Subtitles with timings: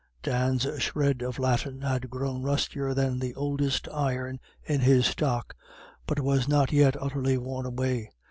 [0.23, 5.55] Dan's shred of Latin had grown rustier than the oldest iron in his stock,
[6.07, 8.09] but was not yet utterly worn away.